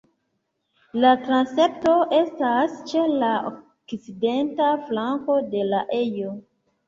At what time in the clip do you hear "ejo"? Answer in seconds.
5.99-6.33